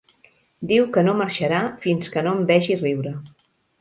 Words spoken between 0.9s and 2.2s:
que no marxarà fins